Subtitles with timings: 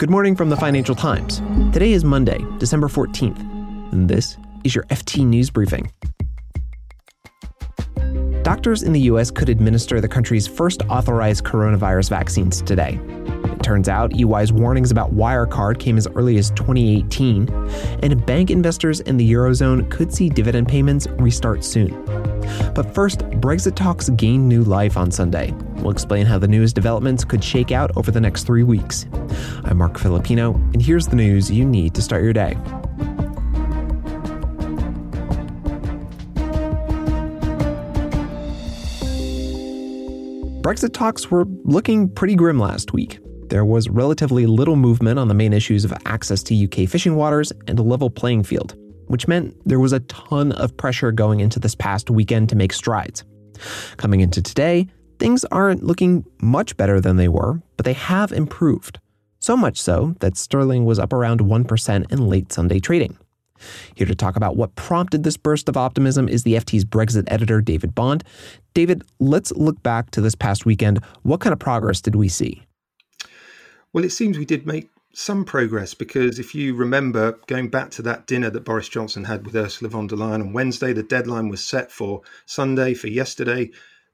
[0.00, 1.42] Good morning from the Financial Times.
[1.74, 3.38] Today is Monday, December 14th,
[3.92, 5.92] and this is your FT News Briefing.
[8.42, 9.30] Doctors in the U.S.
[9.30, 12.98] could administer the country's first authorized coronavirus vaccines today.
[13.44, 17.46] It turns out EY's warnings about Wirecard came as early as 2018,
[18.02, 21.90] and bank investors in the Eurozone could see dividend payments restart soon.
[22.74, 25.54] But first, Brexit talks gained new life on Sunday.
[25.80, 29.06] We'll explain how the newest developments could shake out over the next three weeks.
[29.64, 32.56] I'm Marc Filippino, and here's the news you need to start your day.
[40.62, 43.18] Brexit talks were looking pretty grim last week.
[43.48, 47.52] There was relatively little movement on the main issues of access to UK fishing waters
[47.66, 48.76] and a level playing field
[49.10, 52.72] which meant there was a ton of pressure going into this past weekend to make
[52.72, 53.24] strides.
[53.96, 54.86] Coming into today,
[55.20, 58.98] things aren't looking much better than they were, but they have improved.
[59.38, 63.18] So much so that sterling was up around 1% in late Sunday trading.
[63.94, 67.60] Here to talk about what prompted this burst of optimism is the FT's Brexit editor,
[67.60, 68.24] David Bond.
[68.72, 71.04] David, let's look back to this past weekend.
[71.22, 72.62] What kind of progress did we see?
[73.92, 78.02] Well, it seems we did make some progress because if you remember going back to
[78.02, 81.48] that dinner that Boris Johnson had with Ursula von der Leyen on Wednesday, the deadline
[81.48, 83.70] was set for Sunday, for yesterday,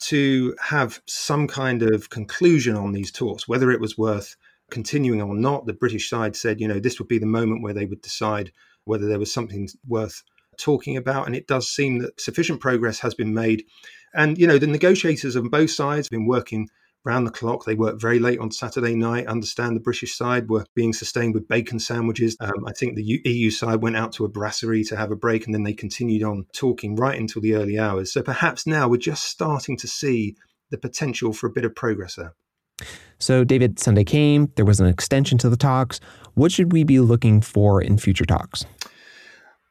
[0.00, 4.36] to have some kind of conclusion on these talks, whether it was worth
[4.70, 5.66] continuing or not.
[5.66, 8.52] The British side said, you know, this would be the moment where they would decide
[8.84, 10.22] whether there was something worth
[10.58, 11.26] talking about.
[11.26, 13.64] And it does seem that sufficient progress has been made.
[14.14, 16.68] And, you know, the negotiators on both sides have been working
[17.04, 17.64] round the clock.
[17.64, 19.26] They worked very late on Saturday night.
[19.26, 22.36] Understand the British side were being sustained with bacon sandwiches.
[22.40, 25.46] Um, I think the EU side went out to a brasserie to have a break,
[25.46, 28.12] and then they continued on talking right until the early hours.
[28.12, 30.36] So perhaps now we're just starting to see
[30.70, 32.34] the potential for a bit of progress there.
[33.18, 35.98] So, David, Sunday came, there was an extension to the talks.
[36.34, 38.64] What should we be looking for in future talks?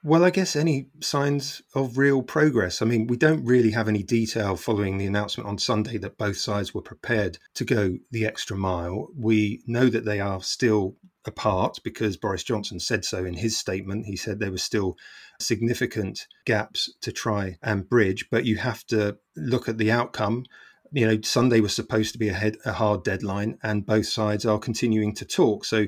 [0.08, 2.82] Well, I guess any signs of real progress.
[2.82, 6.38] I mean, we don't really have any detail following the announcement on Sunday that both
[6.38, 9.10] sides were prepared to go the extra mile.
[9.18, 14.06] We know that they are still apart because Boris Johnson said so in his statement.
[14.06, 14.96] He said there were still
[15.42, 20.46] significant gaps to try and bridge, but you have to look at the outcome.
[20.94, 24.46] You know, Sunday was supposed to be a, head, a hard deadline, and both sides
[24.46, 25.66] are continuing to talk.
[25.66, 25.88] So,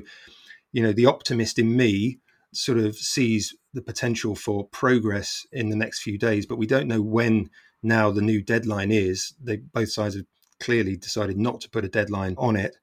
[0.72, 2.18] you know, the optimist in me
[2.52, 6.88] sort of sees the potential for progress in the next few days, but we don't
[6.88, 7.50] know when
[7.82, 9.34] now the new deadline is.
[9.42, 10.26] They both sides have
[10.60, 12.76] clearly decided not to put a deadline on it.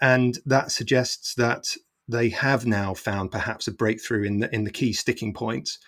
[0.00, 1.76] And that suggests that
[2.08, 5.78] they have now found perhaps a breakthrough in the in the key sticking points.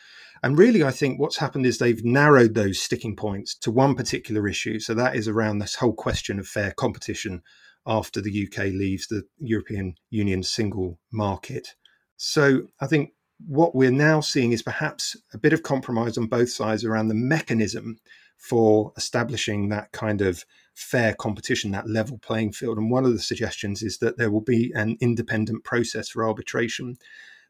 [0.43, 4.47] And really, I think what's happened is they've narrowed those sticking points to one particular
[4.47, 4.79] issue.
[4.81, 7.43] So that is around this whole question of fair competition
[7.87, 11.75] after the UK leaves the European Union single market.
[12.17, 13.11] So I think
[13.45, 17.15] what we're now seeing is perhaps a bit of compromise on both sides around the
[17.15, 17.99] mechanism
[18.39, 22.79] for establishing that kind of fair competition, that level playing field.
[22.79, 26.97] And one of the suggestions is that there will be an independent process for arbitration.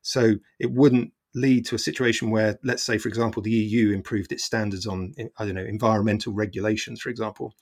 [0.02, 4.32] So it wouldn't lead to a situation where, let's say, for example, the EU improved
[4.32, 7.54] its standards on, I don't know, environmental regulations, for example,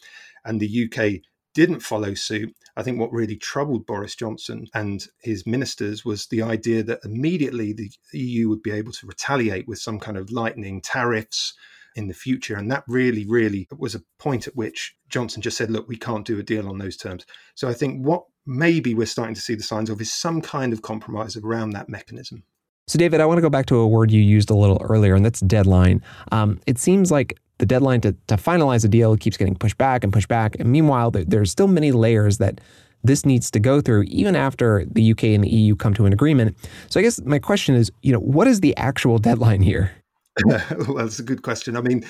[0.44, 1.22] and the UK
[1.54, 6.42] didn't follow suit, I think what really troubled Boris Johnson and his ministers was the
[6.42, 10.80] idea that immediately the EU would be able to retaliate with some kind of lightning
[10.80, 11.54] tariffs
[11.96, 12.56] in the future.
[12.56, 16.26] And that really, really was a point at which Johnson just said, look, we can't
[16.26, 17.24] do a deal on those terms.
[17.54, 20.72] So I think what maybe we're starting to see the signs of is some kind
[20.72, 22.42] of compromise around that mechanism.
[22.86, 25.14] So, David, I want to go back to a word you used a little earlier,
[25.14, 26.02] and that's deadline.
[26.32, 30.02] Um, it seems like the deadline to, to finalize a deal keeps getting pushed back
[30.04, 30.56] and pushed back.
[30.58, 32.60] And meanwhile, there, there's still many layers that
[33.04, 36.12] this needs to go through, even after the UK and the EU come to an
[36.12, 36.56] agreement.
[36.88, 39.92] So, I guess my question is, you know, what is the actual deadline here?
[40.46, 41.76] well, that's a good question.
[41.76, 42.04] I mean,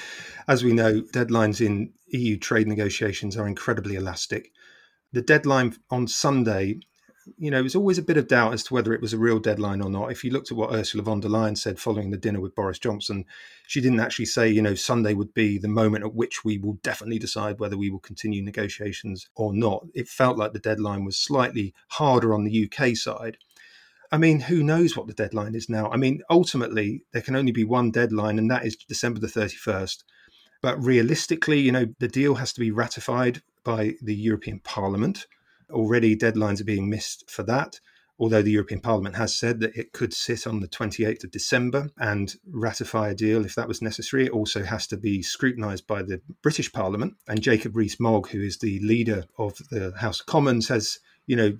[0.49, 4.53] as we know, deadlines in EU trade negotiations are incredibly elastic.
[5.13, 6.81] The deadline on Sunday
[7.37, 9.39] you know, there's always a bit of doubt as to whether it was a real
[9.39, 10.11] deadline or not.
[10.11, 12.79] If you looked at what Ursula von der Leyen said following the dinner with Boris
[12.79, 13.25] Johnson,
[13.67, 16.79] she didn't actually say, you know, Sunday would be the moment at which we will
[16.83, 19.87] definitely decide whether we will continue negotiations or not.
[19.95, 23.39] It felt like the deadline was slightly harder on the UK side.
[24.13, 25.91] I mean, who knows what the deadline is now?
[25.91, 30.05] I mean, ultimately, there can only be one deadline, and that is December the 31st.
[30.63, 35.27] But realistically, you know, the deal has to be ratified by the European Parliament
[35.75, 37.81] Already, deadlines are being missed for that.
[38.17, 41.91] Although the European Parliament has said that it could sit on the 28th of December
[41.99, 46.03] and ratify a deal if that was necessary, it also has to be scrutinised by
[46.03, 47.15] the British Parliament.
[47.27, 51.37] And Jacob Rees Mogg, who is the leader of the House of Commons, has you
[51.37, 51.57] know,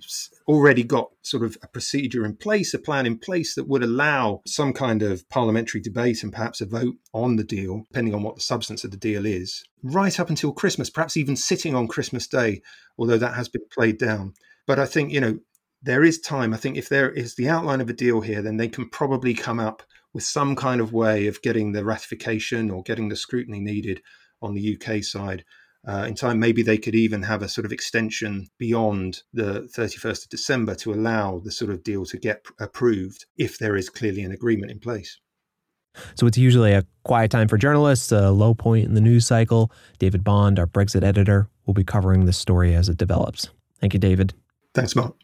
[0.47, 4.41] already got sort of a procedure in place, a plan in place that would allow
[4.45, 8.35] some kind of parliamentary debate and perhaps a vote on the deal, depending on what
[8.35, 12.27] the substance of the deal is, right up until Christmas, perhaps even sitting on Christmas
[12.27, 12.61] Day,
[12.97, 14.33] although that has been played down.
[14.67, 15.39] But I think, you know,
[15.81, 16.53] there is time.
[16.53, 19.33] I think if there is the outline of a deal here, then they can probably
[19.33, 19.83] come up
[20.13, 24.01] with some kind of way of getting the ratification or getting the scrutiny needed
[24.41, 25.43] on the UK side
[25.87, 26.39] uh, in time.
[26.39, 30.93] Maybe they could even have a sort of extension beyond the 31st of December to
[30.93, 34.79] allow the sort of deal to get approved if there is clearly an agreement in
[34.79, 35.19] place.
[36.15, 39.71] So it's usually a quiet time for journalists, a low point in the news cycle.
[39.97, 43.49] David Bond, our Brexit editor, will be covering this story as it develops.
[43.79, 44.33] Thank you, David.
[44.73, 45.15] Thanks, Marc.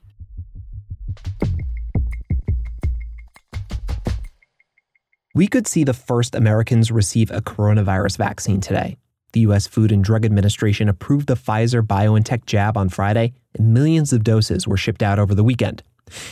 [5.34, 8.98] We could see the first Americans receive a coronavirus vaccine today.
[9.34, 9.68] The U.S.
[9.68, 14.68] Food and Drug Administration approved the Pfizer BioNTech jab on Friday, and millions of doses
[14.68, 15.84] were shipped out over the weekend.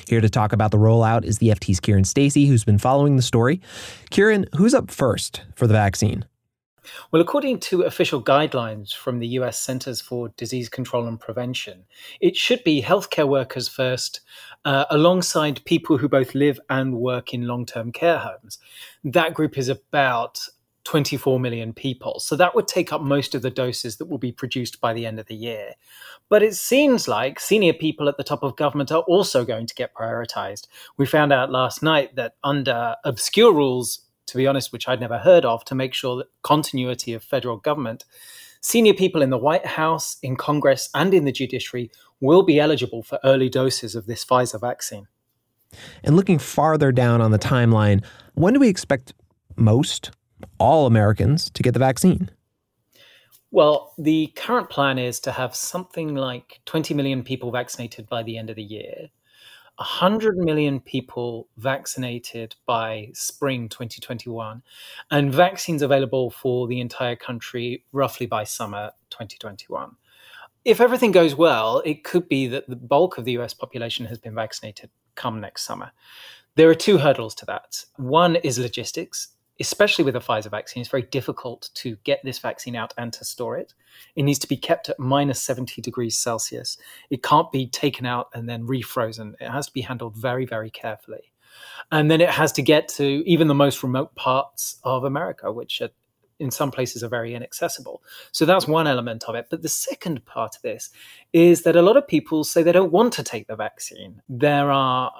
[0.07, 3.21] Here to talk about the rollout is the FT's Kiran Stacey, who's been following the
[3.21, 3.61] story.
[4.11, 6.25] Kiran, who's up first for the vaccine?
[7.11, 11.85] Well, according to official guidelines from the US Centers for Disease Control and Prevention,
[12.19, 14.21] it should be healthcare workers first,
[14.65, 18.59] uh, alongside people who both live and work in long term care homes.
[19.03, 20.39] That group is about
[20.89, 22.19] 24 million people.
[22.19, 25.05] So that would take up most of the doses that will be produced by the
[25.05, 25.73] end of the year.
[26.29, 29.75] But it seems like senior people at the top of government are also going to
[29.75, 30.65] get prioritized.
[30.97, 35.19] We found out last night that under obscure rules, to be honest, which I'd never
[35.19, 38.05] heard of, to make sure that continuity of federal government,
[38.59, 43.03] senior people in the White House, in Congress, and in the judiciary will be eligible
[43.03, 45.07] for early doses of this Pfizer vaccine.
[46.03, 48.03] And looking farther down on the timeline,
[48.33, 49.13] when do we expect
[49.55, 50.09] most
[50.57, 52.29] all Americans to get the vaccine?
[53.51, 58.37] Well, the current plan is to have something like 20 million people vaccinated by the
[58.37, 59.09] end of the year,
[59.77, 64.61] 100 million people vaccinated by spring 2021,
[65.09, 69.95] and vaccines available for the entire country roughly by summer 2021.
[70.63, 74.19] If everything goes well, it could be that the bulk of the US population has
[74.19, 75.91] been vaccinated come next summer.
[76.55, 77.85] There are two hurdles to that.
[77.95, 79.29] One is logistics
[79.59, 83.25] especially with a Pfizer vaccine, it's very difficult to get this vaccine out and to
[83.25, 83.73] store it.
[84.15, 86.77] It needs to be kept at minus 70 degrees Celsius.
[87.09, 89.33] It can't be taken out and then refrozen.
[89.39, 91.31] It has to be handled very, very carefully.
[91.91, 95.81] And then it has to get to even the most remote parts of America, which
[95.81, 95.89] are,
[96.39, 98.01] in some places are very inaccessible.
[98.31, 99.47] So that's one element of it.
[99.49, 100.89] But the second part of this
[101.33, 104.21] is that a lot of people say they don't want to take the vaccine.
[104.29, 105.11] There are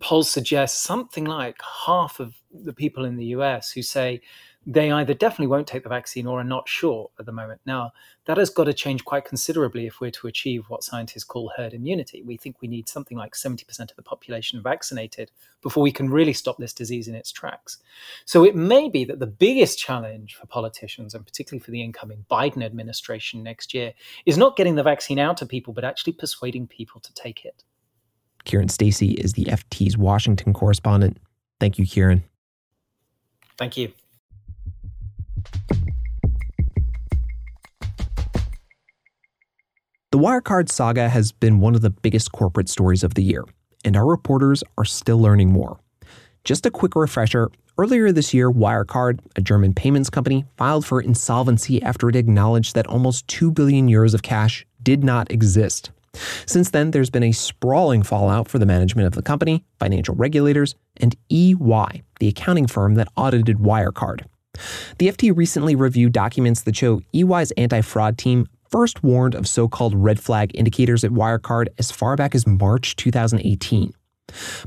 [0.00, 4.20] polls suggest something like half of the people in the US who say
[4.66, 7.60] they either definitely won't take the vaccine or are not sure at the moment.
[7.66, 7.92] Now,
[8.24, 11.74] that has got to change quite considerably if we're to achieve what scientists call herd
[11.74, 12.22] immunity.
[12.22, 16.32] We think we need something like 70% of the population vaccinated before we can really
[16.32, 17.78] stop this disease in its tracks.
[18.24, 22.24] So it may be that the biggest challenge for politicians, and particularly for the incoming
[22.30, 23.92] Biden administration next year,
[24.24, 27.64] is not getting the vaccine out to people, but actually persuading people to take it.
[28.44, 31.18] Kiran Stacey is the FT's Washington correspondent.
[31.60, 32.22] Thank you, Kiran.
[33.56, 33.92] Thank you.
[40.10, 43.44] The Wirecard saga has been one of the biggest corporate stories of the year,
[43.84, 45.80] and our reporters are still learning more.
[46.44, 51.82] Just a quick refresher earlier this year, Wirecard, a German payments company, filed for insolvency
[51.82, 55.90] after it acknowledged that almost 2 billion euros of cash did not exist.
[56.46, 60.74] Since then, there's been a sprawling fallout for the management of the company, financial regulators,
[60.98, 64.22] and EY, the accounting firm that audited Wirecard.
[64.98, 69.68] The FT recently reviewed documents that show EY's anti fraud team first warned of so
[69.68, 73.92] called red flag indicators at Wirecard as far back as March 2018.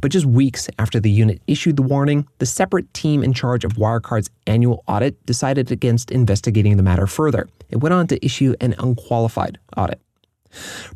[0.01, 3.73] But just weeks after the unit issued the warning, the separate team in charge of
[3.73, 7.49] Wirecard's annual audit decided against investigating the matter further.
[7.69, 9.99] It went on to issue an unqualified audit.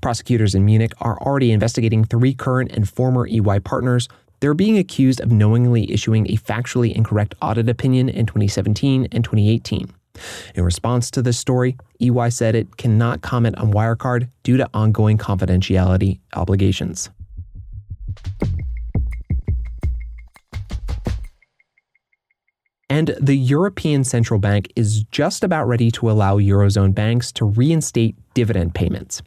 [0.02, 4.08] Prosecutors in Munich are already investigating three current and former EY partners.
[4.40, 9.92] They're being accused of knowingly issuing a factually incorrect audit opinion in 2017 and 2018.
[10.56, 15.18] In response to this story, EY said it cannot comment on Wirecard due to ongoing
[15.18, 17.10] confidentiality obligations.
[22.92, 28.18] And the European Central Bank is just about ready to allow Eurozone banks to reinstate
[28.34, 29.22] dividend payments.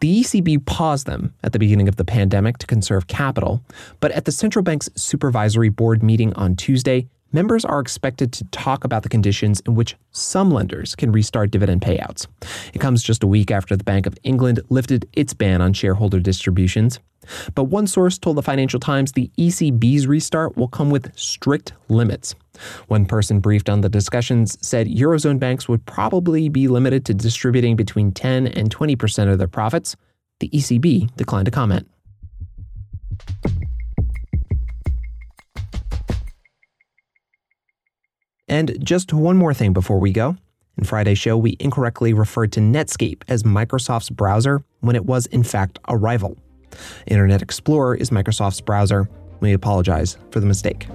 [0.00, 3.62] The ECB paused them at the beginning of the pandemic to conserve capital,
[4.00, 8.82] but at the central bank's supervisory board meeting on Tuesday, members are expected to talk
[8.82, 12.26] about the conditions in which some lenders can restart dividend payouts.
[12.74, 16.18] It comes just a week after the Bank of England lifted its ban on shareholder
[16.18, 16.98] distributions.
[17.54, 22.34] But one source told the Financial Times the ECB's restart will come with strict limits.
[22.88, 27.76] One person briefed on the discussions said Eurozone banks would probably be limited to distributing
[27.76, 29.96] between 10 and 20% of their profits.
[30.40, 31.88] The ECB declined to comment.
[38.48, 40.36] And just one more thing before we go.
[40.78, 45.42] In Friday's show, we incorrectly referred to Netscape as Microsoft's browser when it was, in
[45.42, 46.36] fact, a rival.
[47.06, 49.08] Internet Explorer is Microsoft's browser.
[49.40, 50.86] We apologize for the mistake.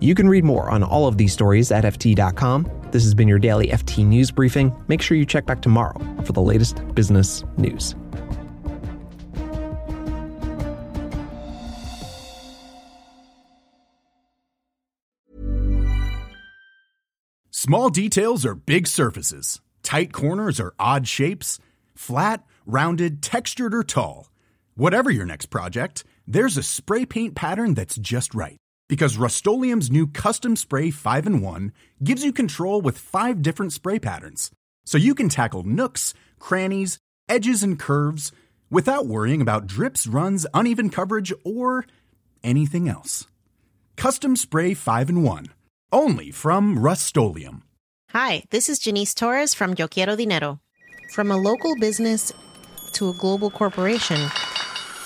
[0.00, 2.70] You can read more on all of these stories at FT.com.
[2.90, 4.74] This has been your daily FT News Briefing.
[4.88, 7.94] Make sure you check back tomorrow for the latest business news.
[17.50, 21.58] Small details are big surfaces, tight corners are odd shapes,
[21.94, 24.28] flat, rounded, textured, or tall.
[24.74, 28.58] Whatever your next project, there's a spray paint pattern that's just right.
[28.88, 31.72] Because Rust new Custom Spray 5 in 1
[32.02, 34.50] gives you control with five different spray patterns.
[34.84, 36.98] So you can tackle nooks, crannies,
[37.28, 38.32] edges, and curves
[38.70, 41.86] without worrying about drips, runs, uneven coverage, or
[42.42, 43.26] anything else.
[43.96, 45.48] Custom Spray 5 in 1
[45.94, 47.62] only from Rust-Oleum.
[48.10, 50.60] Hi, this is Janice Torres from Yo Quiero Dinero.
[51.12, 52.32] From a local business
[52.92, 54.28] to a global corporation,